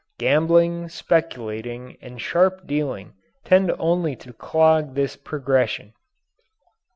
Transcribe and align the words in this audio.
Gambling, 0.17 0.89
speculating, 0.89 1.95
and 2.01 2.19
sharp 2.19 2.65
dealing 2.65 3.13
tend 3.45 3.71
only 3.77 4.15
to 4.15 4.33
clog 4.33 4.95
this 4.95 5.15
progression. 5.15 5.93